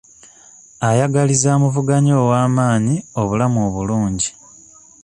[0.89, 4.29] Ayagaliza amuvuganya ow'amaanyi, obulamu obulungi.